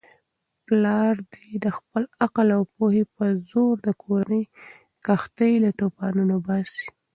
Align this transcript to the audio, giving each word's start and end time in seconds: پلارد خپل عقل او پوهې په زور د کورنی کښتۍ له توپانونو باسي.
پلارد 0.65 1.31
خپل 1.77 2.03
عقل 2.23 2.47
او 2.57 2.63
پوهې 2.75 3.03
په 3.15 3.25
زور 3.49 3.75
د 3.87 3.89
کورنی 4.03 4.43
کښتۍ 5.05 5.53
له 5.63 5.71
توپانونو 5.79 6.35
باسي. 6.47 6.87